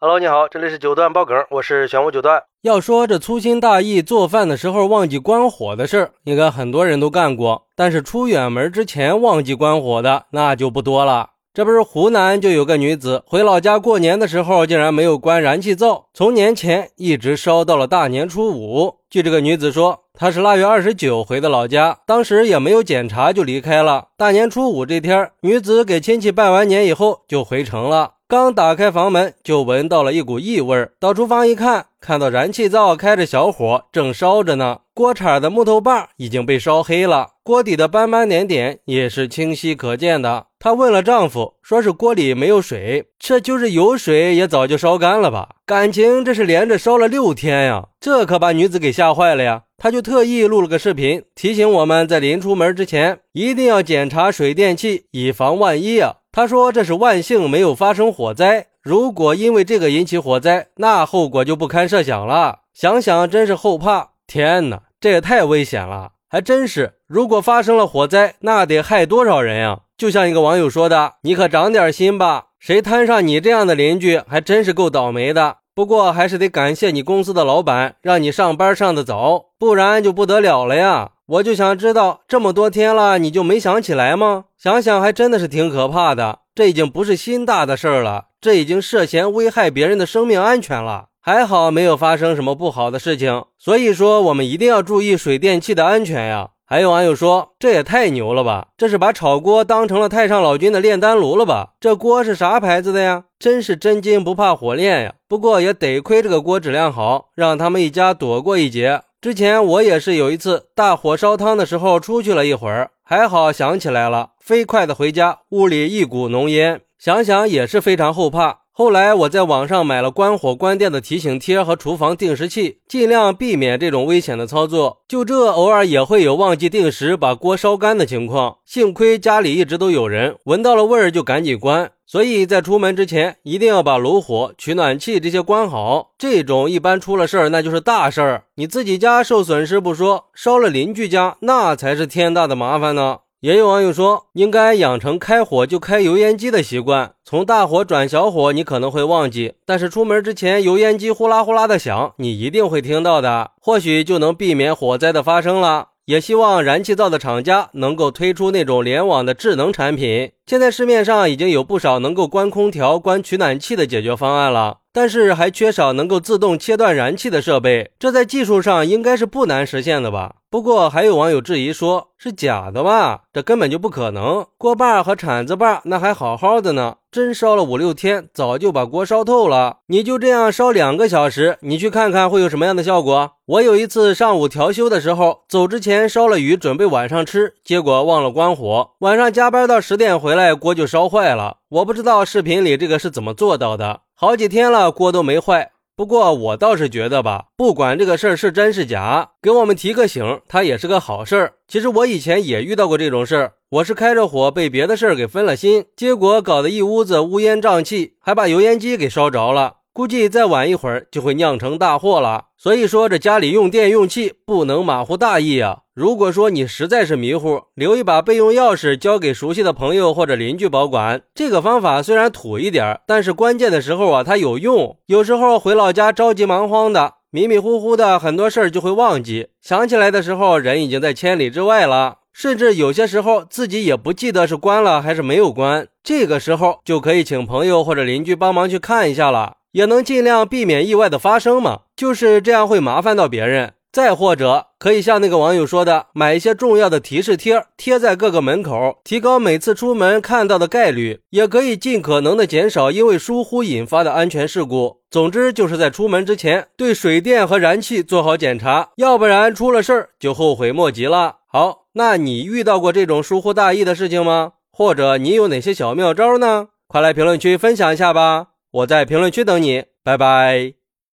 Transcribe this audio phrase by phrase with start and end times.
[0.00, 2.40] Hello，你好，这里是九段爆梗，我是玄武九段。
[2.62, 7.66] 要说这粗心大意做饭的时候忘记关火的事儿，应该很多人都干过。
[7.74, 11.30] 但是出远门之前忘记关火的，那就不多了。
[11.52, 18.98] 这不是湖南就有个女子回老家过年的时候，竟然没有关燃气灶，从年前一直烧到了大年初五。
[19.10, 24.10] 据这个女子说，她是腊月二十九回的老家，当时也没有检查就离开了。
[24.16, 28.12] 大年初五这天，女子给亲戚拜完年以后就回城了。
[28.30, 30.90] 刚打开房门，就闻到了一股异味。
[31.00, 34.80] 到厨房一看，看到燃气灶开着小火，正烧着呢。
[34.92, 40.48] 锅铲的木头把已经被烧黑了，锅底的斑斑点点也是清晰可见的。
[40.58, 45.48] 她问了丈夫，说是锅里没有水，这就是有水也早就烧干了吧？
[45.64, 47.88] 感情这是连着烧了六天呀！
[47.98, 49.62] 这可把女子给吓坏了呀！
[49.78, 56.16] 她就特意录了个视频，提醒我们在临出门之前一定要检查水电气，以防万一啊。
[56.38, 62.60] 他说：“这是万幸没有发生火灾，如果因为这个引起火灾，那后果就不堪设想了。
[62.72, 64.10] 想想真是后怕。
[64.24, 66.12] 天哪，这也太危险了！
[66.28, 69.80] 还真是，如果发生了火灾，那得害多少人呀？
[69.96, 84.46] 就像一个网友说的：‘你可长点心吧，谁摊上你这样的邻居，还真是够倒霉的。’不过还是得感谢你公司的老板，让你上班上的早，不然就不得了了呀。”我就想知道，这么多天了，你就没想起来吗？
[84.60, 86.40] 想想还真的是挺可怕的。
[86.52, 91.10] 这已经不是心大的事儿了，这已经涉嫌危害别人的生命安全了。
[91.20, 93.44] 还好没有发生什么不好的事情。
[93.56, 96.50] 所以说，我们一定要注意水电气的安全呀。
[96.70, 98.68] 还有网友说，这也太牛了吧！
[98.76, 101.70] 这是把炒锅当成了太上老君的炼丹炉了吧？
[101.80, 103.24] 这锅是啥牌子的呀？
[103.38, 105.14] 真是真金不怕火炼呀！
[105.26, 109.00] 不过也得亏这个锅质量好，让他们一家躲过一劫。
[109.18, 118.58] 之前我也是有一次大火烧汤的时候出去了一会儿，还好想起来了，飞快的回家，屋里一股浓烟，想想也是非常后怕。
[118.78, 124.98] 后来我在网上买了关火关电的提醒贴和厨房定时器，尽量避免这种危险的操作。
[125.08, 131.90] 就这偶尔也会有忘记定时把锅烧干的情况，幸亏家里一直都有人，闻到了味儿就赶紧关。
[132.06, 136.12] 所以在出门之前一定要把炉火、取暖器这些关好。
[136.16, 143.18] 这种一般出了事儿那就是大事儿，你自己家受损失不说，烧了邻居家那才是天大的麻烦呢。
[143.40, 147.12] 也有网友说，应该养成开火就开油烟机的习惯。
[147.24, 155.90] 从大火转小火，你可能会忘记，但是出门之前油烟机呼啦呼啦的响，你一定会听到的，或许就能避免火灾的发生了。
[156.06, 160.32] 也希望燃气灶的厂家能够推出那种联网的智能产品。
[160.46, 167.92] 现在市面上已经有不少能够关空调、关取暖器的解决方案了，但是还缺少能够自动切断燃气的设备。
[168.00, 170.36] 这在技术上应该是不难实现的吧？
[170.50, 173.24] 不过还有网友质疑说，是假的吧？
[173.34, 174.46] 这根本就不可能。
[174.56, 179.80] 锅把和铲子把那还好好的呢，真烧了五六天，早就把锅烧透了。
[179.88, 183.32] 你就这样烧两个小时，你去看看会有什么样的效果？
[183.44, 191.58] 我有一次上午调休的时候，走之前烧了鱼，准备晚上吃，结果忘了关火，晚上加班到十点回来，锅就烧坏了。
[191.68, 195.72] 我不知道视频里这个是怎么做到的，好几天了，锅都没坏。
[195.98, 201.54] 不过我倒是觉得吧，不管这个事儿是真是假，给我们提个醒，它也是个好事儿。
[201.66, 209.77] 其实我以前也遇到过这种事儿，我是开着火被别的事儿给分了心，结果搞得一屋子乌烟瘴气，还把油烟机给烧着了。
[209.98, 212.44] 估计再晚一会儿就会酿成大祸了。
[212.56, 215.78] 所以说，这家里用电用气不能马虎大意啊。
[215.92, 221.22] 如果说你实在是迷糊，留一把备用钥匙交给熟悉的朋友或者邻居保管。
[221.34, 224.96] 这个方法虽然土一点，但是关键的时候啊，它有用。
[225.06, 229.48] 有时候回老家着急忙慌的，迷迷糊糊的，很多事儿就会忘记。
[229.60, 232.18] 想起来的时候，人已经在千里之外了。
[232.32, 235.88] 甚至有些时候自己也不记得是关了还是没有关。
[236.04, 241.80] 这个时候就可以请朋友或者邻居帮忙去看一下了，也能尽量避免意外的发生嘛。
[241.96, 243.74] 就是这样会麻烦到别人。
[243.90, 254.98] 再或者，可以像那个网友说的，买一些重要的提示贴，贴在各个门口，提高每次出门看到的概率，也可以尽可能的减少因为疏忽引发的安全事故。
[255.10, 261.36] 总之，就是在出门之前对水电和燃气做好检查，要不然出了事儿就后悔莫及了。
[261.50, 264.52] 好，那你遇到过这种疏忽大意的事情吗？
[264.70, 266.68] 或者你有哪些小妙招呢？
[266.86, 270.77] 快来评论区分享一下吧，我在评论区等你，拜拜。